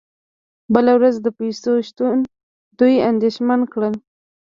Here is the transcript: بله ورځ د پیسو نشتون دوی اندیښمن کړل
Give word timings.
بله 0.73 0.91
ورځ 0.97 1.15
د 1.21 1.27
پیسو 1.37 1.71
نشتون 1.79 2.17
دوی 2.79 2.95
اندیښمن 3.09 3.59
کړل 3.71 3.93